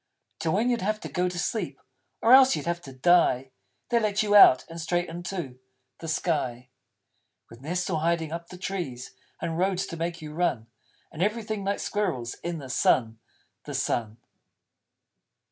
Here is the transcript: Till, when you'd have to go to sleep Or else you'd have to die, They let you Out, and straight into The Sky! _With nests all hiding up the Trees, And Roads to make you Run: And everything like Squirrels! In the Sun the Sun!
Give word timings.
Till, 0.39 0.53
when 0.53 0.71
you'd 0.71 0.81
have 0.81 0.99
to 1.01 1.07
go 1.09 1.29
to 1.29 1.37
sleep 1.37 1.79
Or 2.23 2.33
else 2.33 2.55
you'd 2.55 2.65
have 2.65 2.81
to 2.81 2.91
die, 2.91 3.51
They 3.89 3.99
let 3.99 4.23
you 4.23 4.33
Out, 4.33 4.65
and 4.67 4.81
straight 4.81 5.07
into 5.07 5.59
The 5.99 6.07
Sky! 6.07 6.69
_With 7.53 7.61
nests 7.61 7.87
all 7.87 7.99
hiding 7.99 8.31
up 8.31 8.47
the 8.49 8.57
Trees, 8.57 9.13
And 9.39 9.59
Roads 9.59 9.85
to 9.85 9.97
make 9.97 10.19
you 10.19 10.33
Run: 10.33 10.65
And 11.11 11.21
everything 11.21 11.63
like 11.63 11.77
Squirrels! 11.79 12.33
In 12.43 12.57
the 12.57 12.67
Sun 12.67 13.19
the 13.65 13.75
Sun! 13.75 14.17